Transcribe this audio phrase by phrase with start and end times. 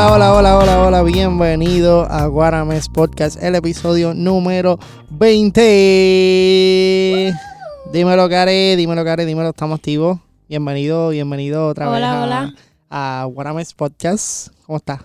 [0.00, 1.02] hola, hola, hola, hola, hola.
[1.02, 4.78] Bienvenido a Guarames Podcast, el episodio número
[5.10, 7.34] 20.
[7.92, 10.20] Dímelo, Care, dímelo, Care, dímelo, estamos activos.
[10.48, 12.54] Bienvenido, bienvenido otra Hola, vez a, hola.
[12.90, 14.50] a Guarames Podcast.
[14.66, 15.00] ¿Cómo estás?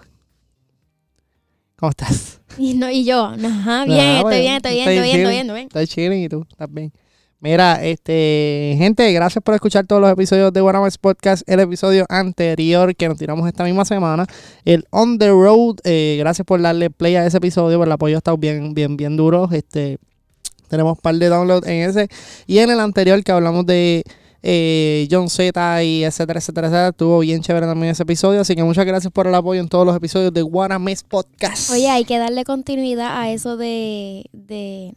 [1.75, 2.39] ¿Cómo estás?
[2.59, 5.31] Y, no, y yo, ajá, bien, Ah, estoy bien, estoy bien, estoy estoy bien, estoy
[5.31, 5.67] bien, estoy bien.
[5.69, 6.93] Estás chilling y tú, estás bien.
[7.43, 11.43] Mira, este, gente, gracias por escuchar todos los episodios de Guanamas Podcast.
[11.45, 14.25] El episodio anterior que nos tiramos esta misma semana,
[14.63, 15.75] el On the Road.
[15.83, 18.95] eh, gracias por darle play a ese episodio, por el apoyo ha estado bien, bien,
[18.95, 19.49] bien duro.
[19.51, 19.97] Este,
[20.69, 22.07] tenemos un par de downloads en ese.
[22.47, 24.05] Y en el anterior que hablamos de
[24.41, 26.89] eh, John Z y etcétera, etcétera, etcétera.
[26.91, 28.39] Estuvo bien chévere también ese episodio.
[28.39, 31.71] Así que muchas gracias por el apoyo en todos los episodios de Guanames Podcast.
[31.71, 34.93] Oye, hay que darle continuidad a eso de, de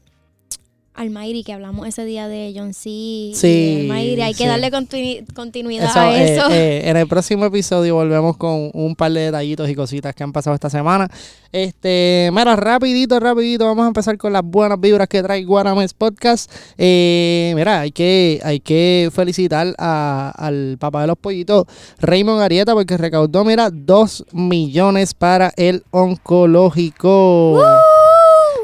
[0.96, 3.30] Almairi, que hablamos ese día de John C.
[3.34, 4.20] Sí, Almairi.
[4.22, 4.46] Hay que sí.
[4.46, 6.46] darle continu- continuidad Eso, a eh, eso.
[6.50, 10.32] eh, en el próximo episodio volvemos con un par de detallitos y cositas que han
[10.32, 11.08] pasado esta semana.
[11.52, 16.50] Este, mira, rapidito, rapidito, vamos a empezar con las buenas vibras que trae Guanames Podcast.
[16.76, 21.64] Eh, mira, hay que, hay que felicitar a- al papá de los pollitos,
[22.00, 27.62] Raymond Arieta, porque recaudó, mira, 2 millones para el oncológico.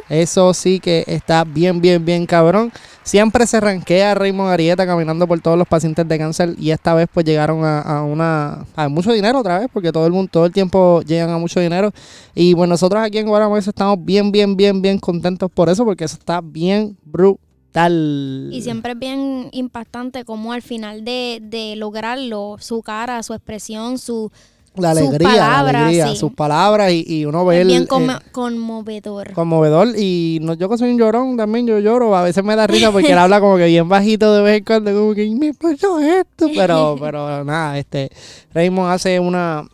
[0.08, 2.72] Eso sí que está bien, bien, bien cabrón.
[3.02, 7.08] Siempre se ranquea Raymond Arieta caminando por todos los pacientes de cáncer y esta vez
[7.12, 10.52] pues llegaron a, una a mucho dinero otra vez porque todo el mundo todo el
[10.52, 11.92] tiempo llegan a mucho dinero
[12.34, 16.04] y bueno nosotros aquí en Guaramuez estamos bien bien bien bien contentos por eso porque
[16.04, 18.50] eso está bien brutal.
[18.52, 23.98] Y siempre es bien impactante como al final de, de lograrlo, su cara, su expresión,
[23.98, 24.30] su
[24.76, 26.16] la sus alegría, la palabras, alegría, sí.
[26.16, 29.32] sus palabras y, y uno ve es el, bien eh, conmo- conmovedor.
[29.32, 29.88] conmovedor.
[29.98, 32.16] Y no, yo que soy un llorón también yo lloro.
[32.16, 34.64] A veces me da risa porque él habla como que bien bajito de vez en
[34.64, 38.10] cuando como que me pasó esto pero pero nada este
[38.54, 39.64] Raymond hace una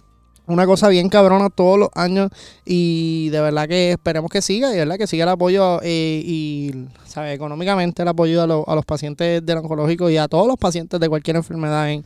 [0.46, 2.30] una cosa bien cabrona todos los años
[2.64, 6.22] y de verdad que esperemos que siga y de verdad que siga el apoyo eh,
[6.24, 6.72] y
[7.04, 10.56] sabe económicamente el apoyo a, los- a los pacientes del oncológico y a todos los
[10.56, 12.02] pacientes de cualquier enfermedad en,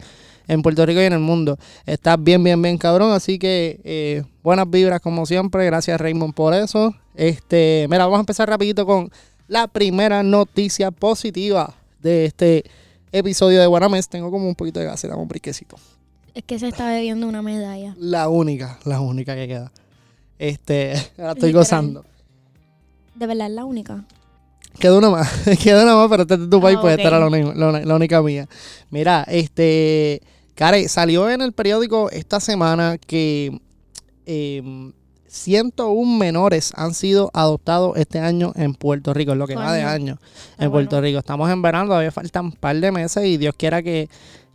[0.49, 1.59] en Puerto Rico y en el mundo.
[1.87, 3.13] Está bien, bien, bien cabrón.
[3.13, 5.65] Así que eh, buenas vibras como siempre.
[5.67, 6.95] Gracias Raymond por eso.
[7.15, 9.11] Este, mira, vamos a empezar rapidito con
[9.49, 12.65] la primera noticia positiva de este
[13.13, 14.09] episodio de Guanames.
[14.09, 15.77] Tengo como un poquito de gas, dame un briquecito.
[16.35, 17.95] Es que se está bebiendo una medalla.
[17.99, 19.73] La única, la única que queda.
[20.39, 21.53] Este, la estoy Literal.
[21.53, 22.05] gozando.
[23.15, 24.05] De verdad es la única.
[24.78, 25.31] Queda una más,
[25.62, 26.99] queda una más, pero este es tu país, Ah, pues ok.
[27.00, 28.49] esta era la, uni- la- la única mía.
[28.91, 30.22] Mira, este,
[30.55, 33.59] Care, salió en el periódico esta semana que
[34.27, 34.93] eh,
[35.27, 39.82] 101 menores han sido adoptados este año en Puerto Rico, en lo que va de
[39.82, 40.19] año
[40.50, 41.06] Está en Puerto bueno.
[41.06, 41.19] Rico.
[41.21, 44.09] Estamos en verano, todavía faltan un par de meses y Dios quiera que,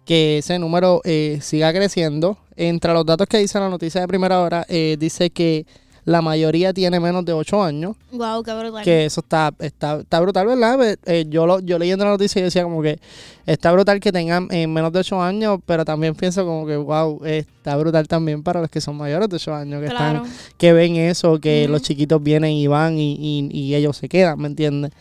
[0.05, 2.37] que ese número eh, siga creciendo.
[2.55, 5.65] Entre los datos que dice la noticia de primera hora, eh, dice que
[6.07, 7.97] la mayoría tiene menos de 8 años.
[8.13, 8.81] Wow, qué brutal.
[8.81, 10.97] Que eso está, está, está brutal, ¿verdad?
[11.05, 12.97] Eh, yo, lo, yo leyendo la noticia decía como que
[13.45, 17.19] está brutal que tengan eh, menos de 8 años, pero también pienso como que, wow,
[17.25, 20.23] está brutal también para los que son mayores de 8 años, que, Claro.
[20.23, 24.07] están, que ven eso, que los chiquitos vienen y van y, y, y ellos se
[24.07, 24.91] quedan, ¿me entiendes?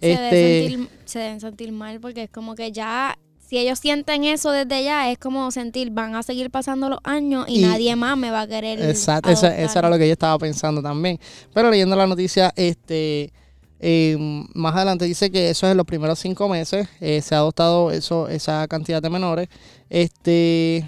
[0.00, 3.18] Se, Este, deben sentir, se deben sentir mal porque es como que ya,
[3.54, 7.44] si ellos sienten eso desde ya, es como sentir, van a seguir pasando los años
[7.48, 8.82] y, Y- nadie más me va a querer.
[8.82, 11.20] Exacto, eso era lo que yo estaba pensando también.
[11.52, 13.32] Pero leyendo la noticia, este
[13.78, 14.16] eh,
[14.54, 16.88] más adelante dice que eso es en los primeros cinco meses.
[17.00, 19.48] eh, se ha adoptado eso, esa cantidad de menores.
[19.88, 20.84] Este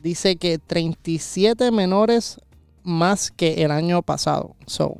[0.00, 2.38] dice que 37 menores
[2.82, 4.54] más que el año pasado.
[4.66, 4.94] So,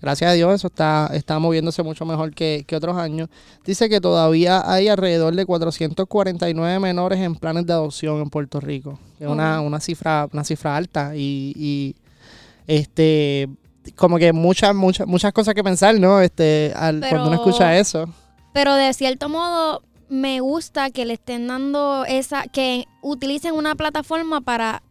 [0.00, 3.28] gracias a Dios, eso está, está moviéndose mucho mejor que, que otros años.
[3.64, 8.98] Dice que todavía hay alrededor de 449 menores en planes de adopción en Puerto Rico.
[9.18, 11.96] Es una, una cifra, una cifra alta y, y,
[12.66, 13.48] este
[13.96, 16.20] como que muchas, muchas, muchas cosas que pensar, ¿no?
[16.20, 18.06] Este, al, cuando uno escucha eso.
[18.52, 24.40] Pero de cierto modo, me gusta que le estén dando esa, que utilicen una plataforma
[24.40, 24.82] para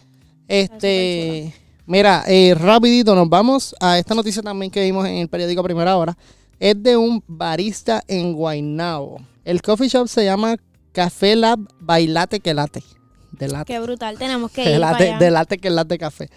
[0.49, 1.53] Este,
[1.87, 5.97] mira, eh, rapidito nos vamos a esta noticia también que vimos en el periódico Primera
[5.97, 6.17] Hora.
[6.59, 9.19] Es de un barista en Guaynabo.
[9.47, 10.57] El coffee shop se llama
[10.91, 12.83] Café Lab Bailate que late.
[13.31, 13.73] De late.
[13.73, 15.19] Qué brutal, tenemos que ir para late, allá.
[15.19, 16.29] de late que late café.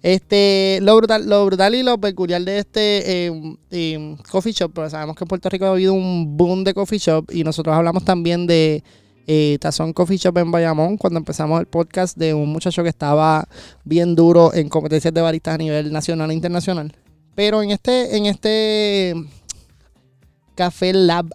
[0.00, 4.90] Este, lo brutal, lo brutal y lo peculiar de este eh, eh, coffee shop, porque
[4.90, 8.04] sabemos que en Puerto Rico ha habido un boom de coffee shop y nosotros hablamos
[8.04, 8.84] también de
[9.26, 13.48] eh, Tazón Coffee Shop en Bayamón cuando empezamos el podcast de un muchacho que estaba
[13.82, 16.94] bien duro en competencias de baristas a nivel nacional e internacional.
[17.34, 19.14] Pero en este, en este
[20.54, 21.26] Café Lab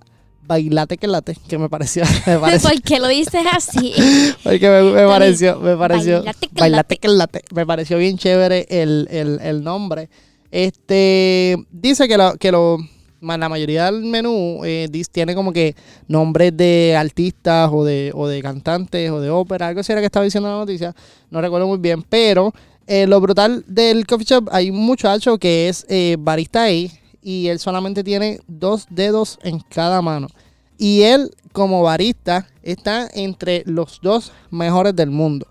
[0.48, 3.94] Bailate que late, que me pareció, me pareció ¿Por qué lo dices así?
[4.44, 6.98] porque me, me pareció, me pareció, Bailate que bailate late.
[6.98, 7.42] que late.
[7.54, 10.10] me pareció bien chévere el, el, el nombre.
[10.50, 12.78] Este, dice que, lo, que lo,
[13.20, 15.76] la mayoría del menú eh, tiene como que
[16.08, 20.06] nombres de artistas o de, o de cantantes o de ópera, algo así era que
[20.06, 20.96] estaba diciendo en la noticia,
[21.30, 22.54] no recuerdo muy bien, pero
[22.88, 26.90] eh, lo brutal del coffee shop, hay un muchacho que es eh, barista ahí
[27.28, 30.30] y él solamente tiene dos dedos en cada mano.
[30.78, 35.46] Y él, como barista, está entre los dos mejores del mundo.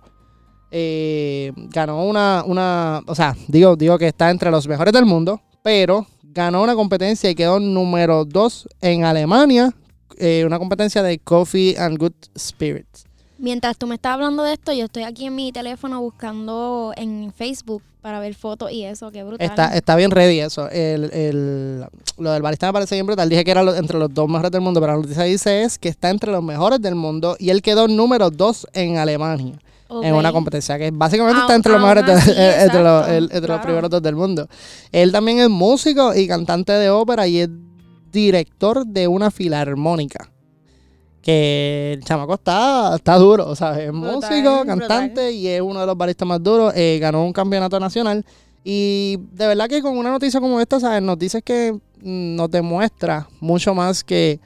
[0.70, 5.42] Eh, ganó una, una, o sea, digo, digo que está entre los mejores del mundo,
[5.62, 9.74] pero ganó una competencia y quedó número dos en Alemania,
[10.16, 13.05] eh, una competencia de Coffee and Good Spirits.
[13.38, 17.32] Mientras tú me estás hablando de esto, yo estoy aquí en mi teléfono buscando en
[17.36, 19.46] Facebook para ver fotos y eso, qué brutal.
[19.48, 20.70] Está, está bien ready eso.
[20.70, 21.84] El, el-
[22.18, 23.28] lo del barista me parece bien brutal.
[23.28, 25.78] Dije que era lo- entre los dos mejores del mundo, pero la noticia dice es
[25.78, 29.58] que está entre los mejores del mundo y él quedó número dos en Alemania.
[30.02, 32.04] En una competencia que básicamente está entre los mejores,
[32.36, 34.48] de- entre, los, el- entre los primeros dos del mundo.
[34.92, 37.48] Él también es músico y cantante de ópera y es
[38.12, 40.30] director de una filarmónica.
[41.26, 44.66] Que el chamaco está, está duro, o sea, es Brutal, músico, brutal.
[44.78, 46.72] cantante y es uno de los baristas más duros.
[46.76, 48.24] eh, ganó un campeonato nacional.
[48.62, 51.02] Y de verdad que con una noticia como esta, ¿sabes?
[51.02, 54.38] Noticias que mm, nos demuestra mucho más que,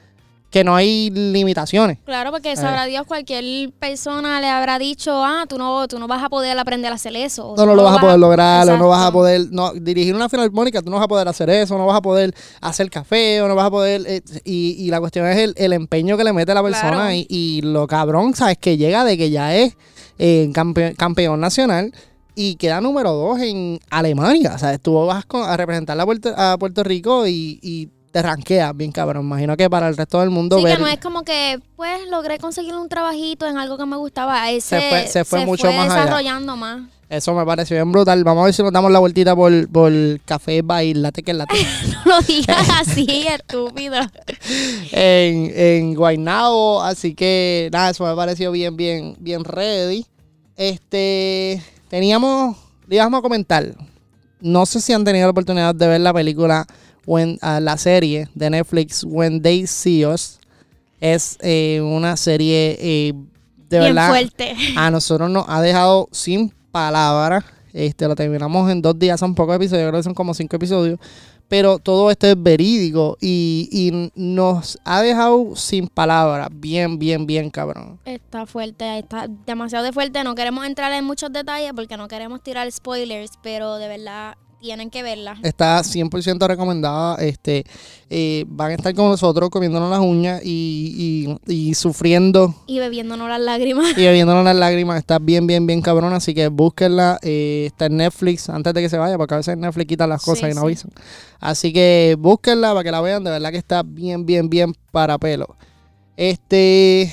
[0.51, 1.97] que no hay limitaciones.
[2.05, 2.31] Claro, Eh.
[2.33, 6.29] porque sabrá Dios, cualquier persona le habrá dicho, ah, tú no, tú no vas a
[6.29, 7.51] poder aprender a hacer eso.
[7.51, 10.13] o No, no lo vas a poder lograr, o no vas a poder no, dirigir
[10.13, 13.41] una filarmónica, tú no vas a poder hacer eso, no vas a poder hacer café,
[13.41, 14.03] o no vas a poder...
[14.05, 17.11] eh, y, y la cuestión es el, el empeño que le mete la persona Claro.
[17.13, 18.57] y, y lo cabrón, ¿sabes?
[18.57, 19.77] Que llega de que ya es
[20.19, 21.93] eh, campe- campeón nacional
[22.35, 24.81] y queda número dos en Alemania, ¿sabes?
[24.81, 29.25] Tú vas a representar a Puerto, a Puerto Rico y, y te ranqueas bien cabrón.
[29.25, 30.75] Imagino que para el resto del mundo Sí, ver...
[30.77, 34.49] que no es como que, pues, logré conseguir un trabajito en algo que me gustaba.
[34.51, 36.01] Ese Se fue- se fue mucho más allá.
[36.01, 36.81] desarrollando más.
[37.09, 38.23] Eso me pareció bien brutal.
[38.23, 39.91] Vamos a ver si nos damos la vueltita por, por
[40.23, 41.55] Café Bailate que late.
[42.05, 43.95] No lo digas así, estúpido.
[44.91, 46.81] en, en Guaynabo.
[46.81, 50.05] Así que nada, eso me pareció bien, bien, bien ready.
[50.55, 52.55] Este, teníamos,
[52.87, 53.75] le íbamos a comentar.
[54.39, 56.65] No sé si han tenido la oportunidad de ver la película,
[57.05, 60.39] when, la serie de Netflix, When They See Us.
[60.99, 63.13] Es eh, una serie eh,
[63.69, 64.55] de Bien verdad fuerte.
[64.77, 67.43] a nosotros nos ha dejado sin palabras.
[67.73, 70.99] Este, lo terminamos en dos días, son pocos episodios, creo que son como cinco episodios.
[71.47, 76.47] Pero todo esto es verídico y, y nos ha dejado sin palabras.
[76.49, 77.99] Bien, bien, bien, cabrón.
[78.05, 80.23] Está fuerte, está demasiado de fuerte.
[80.23, 84.89] No queremos entrar en muchos detalles porque no queremos tirar spoilers, pero de verdad tienen
[84.89, 85.37] que verla.
[85.43, 87.15] Está 100% recomendada.
[87.15, 87.65] Este,
[88.09, 93.27] eh, van a estar con nosotros comiéndonos las uñas y, y, y sufriendo Y bebiéndonos
[93.27, 93.91] las lágrimas.
[93.97, 94.97] y bebiéndonos las lágrimas.
[94.99, 96.13] Está bien, bien, bien cabrón.
[96.13, 97.17] Así que búsquenla.
[97.23, 100.21] eh, está en Netflix antes de que se vaya, porque a veces Netflix quita las
[100.23, 100.65] cosas Sí, y no sí.
[100.67, 100.91] avisan.
[101.39, 103.23] Así que búsquenla para que la vean.
[103.23, 105.55] De verdad que está bien, bien, bien para pelo.
[106.15, 107.11] Este.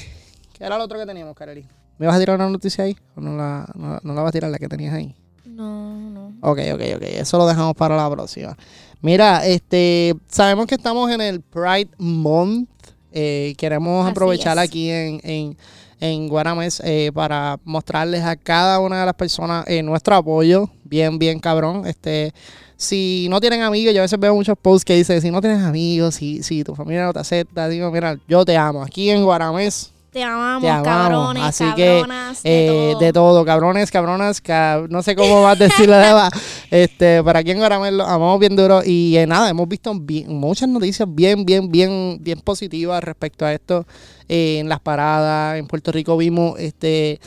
[0.52, 1.64] ¿Qué era lo otro que teníamos, Kareli?
[1.98, 2.96] ¿Me vas a tirar una noticia ahí?
[3.16, 5.14] ¿O no la, no, no la vas a tirar la que tenías ahí?
[5.58, 6.28] No, no.
[6.40, 7.02] Ok, ok, ok.
[7.02, 8.56] Eso lo dejamos para la próxima.
[9.02, 12.68] Mira, este, sabemos que estamos en el Pride Month.
[13.10, 14.64] Eh, queremos Así aprovechar es.
[14.64, 15.56] aquí en, en,
[15.98, 20.70] en Guarames eh, para mostrarles a cada una de las personas eh, nuestro apoyo.
[20.84, 21.86] Bien, bien cabrón.
[21.86, 22.32] Este,
[22.76, 25.62] si no tienen amigos, yo a veces veo muchos posts que dicen, si no tienes
[25.64, 28.84] amigos, si, si tu familia no te acepta, digo, mira, yo te amo.
[28.84, 30.86] Aquí en Guarames Te amamos, Te amamos.
[30.88, 32.98] cabrones, Así que, cabronas, de Eh, todo.
[32.98, 36.32] de todo, cabrones, cabronas, ca- no sé cómo más decirlo de más.
[36.70, 40.36] Este, para aquí en Guaramel lo amamos bien duro y eh, nada, hemos visto bien-
[40.36, 43.86] muchas noticias bien, bien, bien, bien positivas respecto a esto
[44.28, 45.56] eh, en las paradas.
[45.58, 47.20] En Puerto Rico vimos este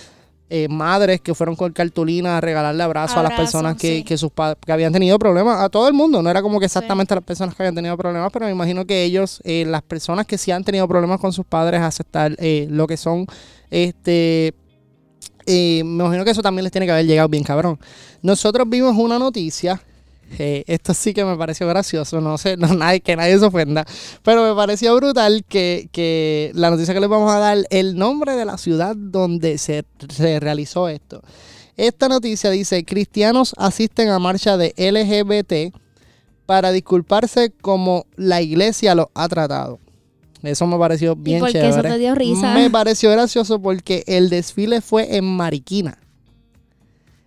[0.54, 4.04] eh, madres que fueron con cartulina a regalarle abrazo a las personas que, sí.
[4.04, 6.66] que sus pa- que habían tenido problemas, a todo el mundo, no era como que
[6.66, 9.82] exactamente a las personas que habían tenido problemas, pero me imagino que ellos, eh, las
[9.82, 13.26] personas que sí han tenido problemas con sus padres, aceptar eh, lo que son,
[13.70, 14.54] este,
[15.48, 17.80] me imagino que eso también les tiene que haber llegado bien cabrón.
[18.22, 19.82] Nosotros vimos una noticia.
[20.38, 23.86] Eh, esto sí que me pareció gracioso, no sé, no, nadie, que nadie se ofenda,
[24.24, 28.36] pero me pareció brutal que, que la noticia que les vamos a dar, el nombre
[28.36, 31.22] de la ciudad donde se, se realizó esto.
[31.78, 35.76] Esta noticia dice, cristianos asisten a marcha de LGBT
[36.46, 39.80] para disculparse como la iglesia los ha tratado.
[40.44, 41.70] Eso me pareció bien por qué chévere.
[41.70, 42.54] eso te dio risa?
[42.54, 45.98] Me pareció gracioso porque el desfile fue en Mariquina.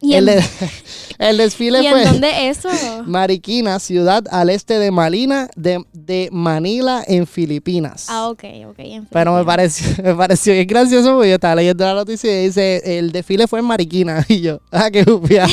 [0.05, 0.45] ¿Y el, en, de-
[1.19, 2.69] el desfile ¿y en fue dónde eso?
[3.07, 8.07] Mariquina, ciudad al este de Malina, de, de Manila, en Filipinas.
[8.09, 8.79] Ah, ok, ok.
[8.79, 12.47] en Pero me pareció, me pareció bien gracioso porque yo estaba leyendo la noticia y
[12.47, 14.25] dice, el desfile fue en Mariquina.
[14.29, 15.01] Y yo, ah, qué.
[15.01, 15.47] Estúpido.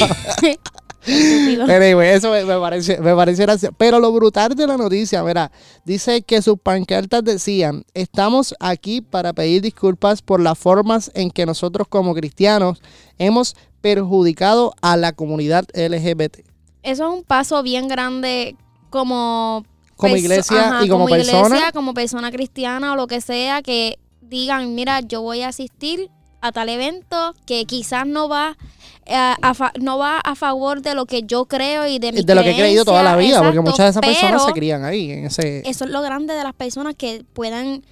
[1.66, 3.74] Pero anyway, eso me, me pareció, me pareció gracioso.
[3.78, 5.52] Pero lo brutal de la noticia, mira,
[5.84, 11.46] dice que sus pancartas decían, estamos aquí para pedir disculpas por las formas en que
[11.48, 12.82] nosotros como cristianos
[13.18, 16.40] hemos perjudicado a la comunidad LGBT.
[16.84, 18.56] Eso es un paso bien grande
[18.90, 19.66] como...
[19.96, 21.48] Como iglesia ajá, y como, persona.
[21.48, 26.10] iglesia, como persona cristiana o lo que sea, que digan, mira, yo voy a asistir
[26.42, 28.58] a tal evento que quizás no va
[29.06, 32.36] eh, a, no va a favor de lo que yo creo y de mi de
[32.36, 35.12] lo que he creído toda la vida, porque muchas de esas personas se crían ahí,
[35.12, 35.62] en ese...
[35.70, 37.84] Eso es lo grande de las personas que puedan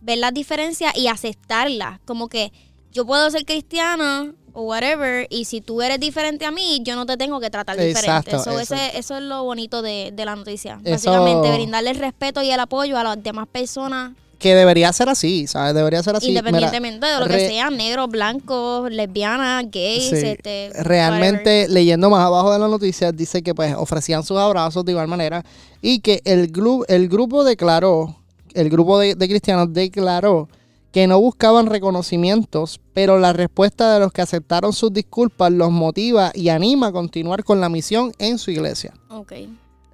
[0.00, 2.00] ver las diferencias y aceptarlas.
[2.04, 2.52] Como que
[2.92, 7.06] yo puedo ser cristiana o whatever, y si tú eres diferente a mí, yo no
[7.06, 8.00] te tengo que tratar diferente.
[8.30, 10.80] Exacto, So, ese- eso es lo bonito de, de la noticia.
[10.84, 15.08] Eso- Básicamente, brindarle el respeto y el apoyo a las demás personas, Que debería ser
[15.08, 15.74] así, ¿sabes?
[15.74, 16.28] Debería ser así.
[16.28, 20.14] Mira, independientemente de lo re- que sean, negros, blancos, lesbianas, gays, Sí.
[20.28, 20.86] este, whatever.
[20.86, 25.08] realmente leyendo más abajo de la noticia dice que pues ofrecían sus abrazos de igual
[25.08, 25.44] manera
[25.82, 28.14] y que el, gru- el grupo declaró,
[28.54, 30.48] el grupo de, de cristianos declaró
[30.92, 36.32] que no buscaban reconocimientos, pero la respuesta de los que aceptaron sus disculpas los motiva
[36.34, 38.94] y anima a continuar con la misión en su iglesia.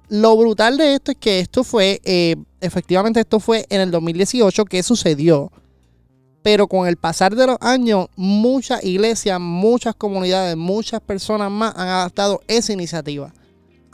[0.07, 4.65] Lo brutal de esto es que esto fue, eh, efectivamente esto fue en el 2018
[4.65, 5.51] que sucedió,
[6.43, 11.87] pero con el pasar de los años, muchas iglesias, muchas comunidades, muchas personas más han
[11.87, 13.33] adaptado esa iniciativa.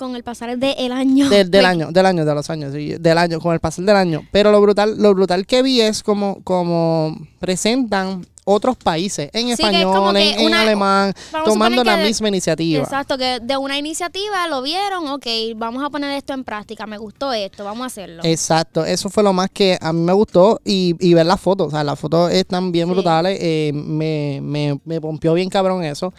[0.02, 1.30] Con el pasar del año.
[1.30, 4.24] Del, año, del año, de los años, sí, del año, con el pasar del año.
[4.32, 9.52] Pero lo brutal, lo brutal que vi es como, como presentan otros países en Sí,
[9.54, 11.14] español, en, en una- alemán,
[11.46, 12.82] tomando la misma iniciativa.
[12.84, 16.98] Exacto, que de una iniciativa lo vieron, ok, vamos a poner esto en práctica, me
[16.98, 18.24] gustó esto, vamos a hacerlo.
[18.26, 21.68] Exacto, eso fue lo más que a mí me gustó y, y ver las fotos,
[21.68, 22.94] o sea, las fotos están bien Sí.
[22.94, 26.12] brutales, eh, me, me, me pompió bien cabrón eso.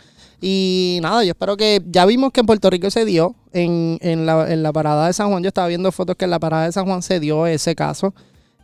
[0.44, 4.26] Y nada, yo espero que ya vimos que en Puerto Rico se dio, en, en,
[4.26, 6.64] la, en la parada de San Juan, yo estaba viendo fotos que en la parada
[6.64, 8.12] de San Juan se dio ese caso,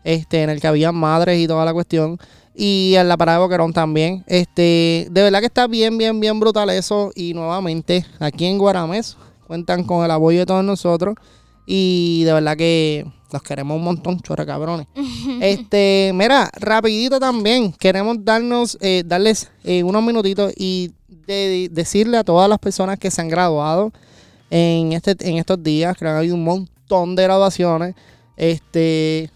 [0.03, 2.19] este, en el que había madres y toda la cuestión.
[2.53, 4.25] Y en la parada de Boquerón también.
[4.27, 7.13] Este, de verdad que está bien, bien, bien brutal eso.
[7.15, 9.17] Y nuevamente, aquí en Guaramés,
[9.47, 11.15] cuentan con el apoyo de todos nosotros.
[11.65, 14.87] Y de verdad que los queremos un montón, chorre cabrones.
[15.41, 20.93] este, mira, rapidito también, queremos darnos, eh, darles eh, unos minutitos y
[21.27, 23.93] de- decirle a todas las personas que se han graduado
[24.51, 27.95] en este, en estos días, que han habido un montón de graduaciones.
[28.37, 29.31] Este,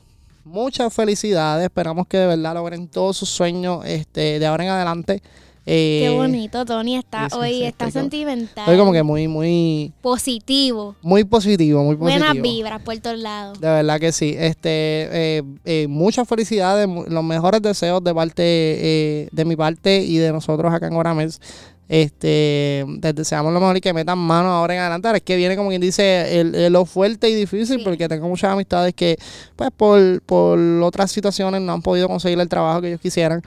[0.44, 1.64] muchas felicidades.
[1.64, 5.22] Esperamos que de verdad logren todos sus sueños este, de ahora en adelante.
[5.64, 8.64] Eh, Qué bonito, Tony, está sí, sí, hoy, sí, está sentimental.
[8.64, 10.96] Estoy como que muy, muy, positivo.
[11.02, 12.24] muy positivo, muy positivo.
[12.26, 13.60] Buenas vibras por todos lados.
[13.60, 14.34] De verdad que sí.
[14.36, 20.16] Este, eh, eh, muchas felicidades, los mejores deseos de parte, eh, de mi parte y
[20.16, 21.40] de nosotros acá en Oramels.
[21.88, 25.10] Este, les deseamos lo mejor y que metan mano ahora en adelante.
[25.14, 27.84] Es que viene como quien dice el, el- lo fuerte y difícil Sí.
[27.84, 29.16] porque tengo muchas amistades que
[29.56, 33.42] pues por, por otras situaciones no han podido conseguir el trabajo que ellos quisieran.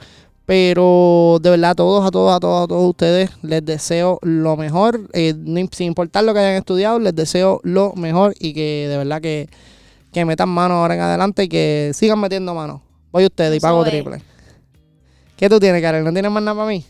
[0.46, 4.56] Pero de verdad a todos, a todos, a todos, a todos ustedes les deseo lo
[4.56, 5.00] mejor.
[5.12, 5.34] eh,
[5.72, 9.48] sin importar lo que hayan estudiado, les deseo lo mejor y que de verdad que,
[10.12, 12.80] que metan mano ahora en adelante y que sigan metiendo mano.
[13.10, 14.22] Voy ustedes y pago triple.
[15.36, 16.04] ¿Qué tú tienes, Karen?
[16.04, 16.84] ¿No tienes más nada para mí?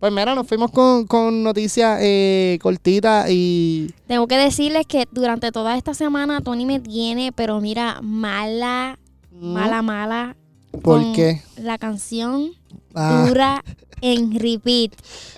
[0.00, 3.94] Pues mira, nos fuimos con, con noticias eh, cortitas y...
[4.08, 8.98] Tengo que decirles que durante toda esta semana Tony me tiene, pero mira, mala,
[9.30, 10.36] mala, mala.
[10.72, 11.42] ¿Por con qué?
[11.56, 12.50] La canción
[12.94, 13.64] Ah, dura
[14.00, 14.92] en repeat.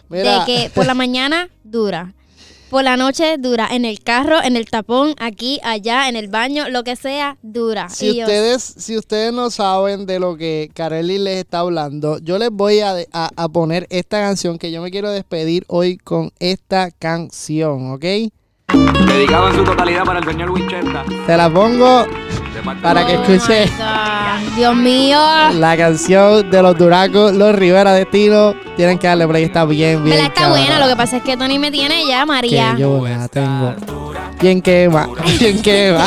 [0.09, 2.15] mira, De que por la mañana dura.
[2.71, 3.69] Por la noche dura.
[3.71, 7.89] En el carro, en el tapón, aquí, allá, en el baño, lo que sea, dura.
[7.89, 12.19] si Y yo, ustedes, si ustedes no saben de lo que Kareli les está hablando,
[12.19, 15.99] yo les voy a, a- a poner esta canción que yo me quiero despedir hoy
[15.99, 18.05] con esta canción, ¿ok?
[19.07, 21.03] Dedicado en su totalidad para el señor Winchester.
[21.27, 22.07] Te la pongo
[22.83, 24.57] para que Oh escuche God.
[24.57, 25.19] Dios mío.
[25.55, 28.55] la canción de los Duracos, los Rivera Destino.
[28.77, 30.17] Tienen que darle play, está bien, bien.
[30.17, 30.27] ¿Verdad?
[30.27, 30.61] Está cabrón.
[30.61, 30.79] buena.
[30.81, 32.73] Lo que pasa es que Tony me tiene ya, María.
[32.75, 33.75] Que yo la tengo.
[34.41, 36.07] Bien quema, bien quema.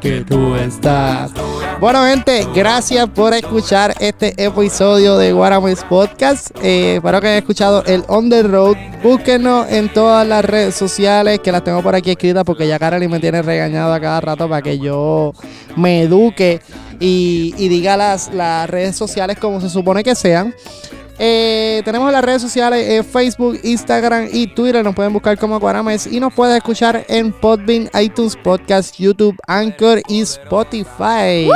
[0.00, 1.32] Que tú estás.
[1.80, 6.50] Bueno, gente, gracias por escuchar este episodio de Guaramis Podcast.
[6.62, 8.76] Eh, espero que hayan escuchado el On the Road.
[9.02, 13.08] Búsquenos en todas las redes sociales, que las tengo por aquí escritas, porque ya Kareli
[13.08, 15.32] me tiene regañado a cada rato para que yo
[15.76, 16.60] me eduque
[16.98, 20.54] y, y diga las, las redes sociales como se supone que sean.
[21.18, 24.84] Eh, tenemos las redes sociales eh, Facebook, Instagram y Twitter.
[24.84, 30.00] Nos pueden buscar como Guarames y nos pueden escuchar en Podbean, iTunes Podcast, YouTube, Anchor
[30.08, 31.48] y Spotify.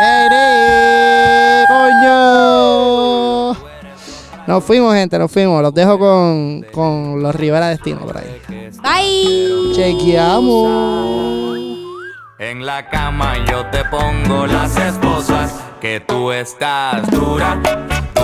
[0.00, 1.64] ¡Ere!
[1.66, 3.54] ¡Coño!
[4.46, 5.62] Nos fuimos, gente, nos fuimos.
[5.62, 8.40] Los dejo con, con los Rivera Destino por ahí.
[8.82, 9.74] Bye.
[9.74, 11.14] Chequeamos.
[12.38, 17.58] En la cama yo te pongo las esposas que tú estás dura,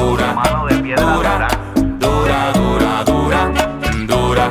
[0.00, 1.48] dura, mano de piedra dura,
[1.98, 3.42] dura, dura, dura,
[4.06, 4.46] dura,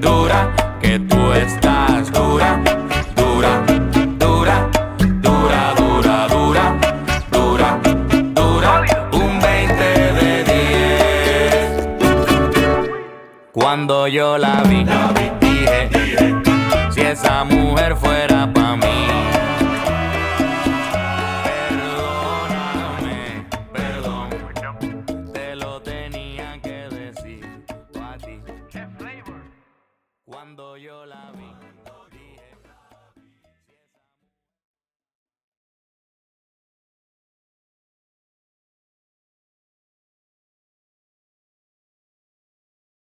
[0.00, 0.38] dura,
[0.80, 2.60] que tú estás dura,
[3.14, 3.52] dura,
[4.18, 4.56] dura,
[5.26, 6.66] dura, dura, dura,
[7.30, 7.78] dura,
[8.34, 8.70] dura,
[9.12, 9.84] un 20
[10.18, 11.78] de 10.
[13.52, 14.84] Cuando yo la vi,
[15.40, 15.88] dije,
[16.90, 18.29] si esa mujer fuera